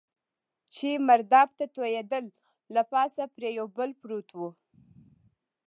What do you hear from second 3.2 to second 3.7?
پرې یو